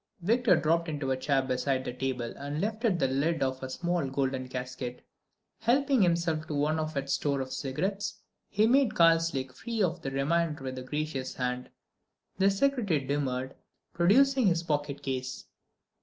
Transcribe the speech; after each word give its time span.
Victor 0.23 0.55
dropped 0.55 0.89
into 0.89 1.11
a 1.11 1.15
chair 1.15 1.43
beside 1.43 1.85
the 1.85 1.93
table 1.93 2.33
and 2.35 2.59
lifted 2.59 2.97
the 2.97 3.07
lid 3.07 3.43
of 3.43 3.61
a 3.61 3.69
small 3.69 4.09
golden 4.09 4.47
casket. 4.47 5.05
Helping 5.59 6.01
himself 6.01 6.47
to 6.47 6.55
one 6.55 6.79
of 6.79 6.97
its 6.97 7.13
store 7.13 7.39
of 7.39 7.53
cigarettes, 7.53 8.19
he 8.49 8.65
made 8.65 8.95
Karslake 8.95 9.53
free 9.53 9.83
of 9.83 10.01
the 10.01 10.09
remainder 10.09 10.63
with 10.63 10.79
a 10.79 10.83
gracious 10.83 11.35
hand. 11.35 11.69
The 12.39 12.49
secretary 12.49 13.01
demurred, 13.01 13.53
producing 13.93 14.47
his 14.47 14.63
pocket 14.63 15.03
case. 15.03 15.45